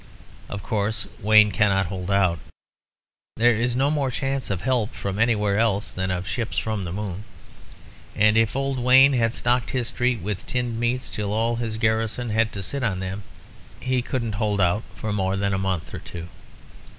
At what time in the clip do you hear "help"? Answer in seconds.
4.61-4.95